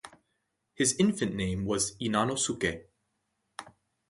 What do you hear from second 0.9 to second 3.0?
infant name was Inanosuke.